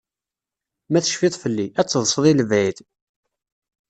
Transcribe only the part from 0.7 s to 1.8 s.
Ma tecfiḍ felli,